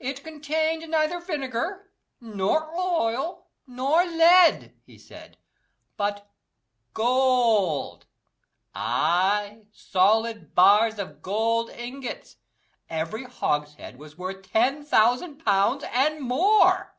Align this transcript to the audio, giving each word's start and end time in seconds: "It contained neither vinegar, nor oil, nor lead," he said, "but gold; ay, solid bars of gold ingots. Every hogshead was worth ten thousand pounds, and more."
"It 0.00 0.24
contained 0.24 0.90
neither 0.90 1.20
vinegar, 1.20 1.92
nor 2.20 2.74
oil, 2.76 3.46
nor 3.64 4.04
lead," 4.04 4.74
he 4.84 4.98
said, 4.98 5.36
"but 5.96 6.28
gold; 6.94 8.06
ay, 8.74 9.66
solid 9.70 10.56
bars 10.56 10.98
of 10.98 11.22
gold 11.22 11.70
ingots. 11.70 12.38
Every 12.90 13.22
hogshead 13.22 14.00
was 14.00 14.18
worth 14.18 14.50
ten 14.50 14.84
thousand 14.84 15.44
pounds, 15.44 15.84
and 15.92 16.18
more." 16.18 16.96